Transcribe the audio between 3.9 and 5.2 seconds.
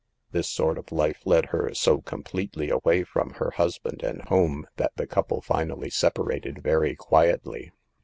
a^d home that the